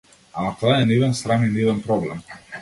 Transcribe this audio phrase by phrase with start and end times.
[0.37, 2.25] Ама тоа е нивен срам и нивен проблем.